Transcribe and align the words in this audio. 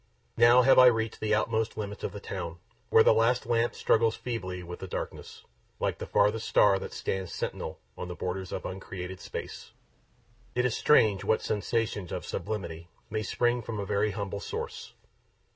Now 0.37 0.63
have 0.63 0.79
I 0.79 0.87
reached 0.87 1.19
the 1.19 1.35
utmost 1.35 1.77
limits 1.77 2.03
of 2.03 2.11
the 2.11 2.19
town, 2.19 2.57
where 2.89 3.03
the 3.03 3.13
last 3.13 3.45
lamp 3.45 3.75
struggles 3.75 4.15
feebly 4.15 4.63
with 4.63 4.79
the 4.79 4.87
darkness, 4.87 5.45
like 5.79 5.99
the 5.99 6.07
farthest 6.07 6.49
star 6.49 6.79
that 6.79 6.91
stands 6.91 7.31
sentinel 7.31 7.79
on 7.95 8.07
the 8.07 8.15
borders 8.15 8.51
of 8.51 8.65
uncreated 8.65 9.19
space. 9.19 9.73
It 10.55 10.65
is 10.65 10.75
strange 10.75 11.23
what 11.23 11.43
sensations 11.43 12.11
of 12.11 12.25
sublimity 12.25 12.87
may 13.11 13.21
spring 13.21 13.61
from 13.61 13.79
a 13.79 13.85
very 13.85 14.09
humble 14.09 14.39
source. 14.39 14.95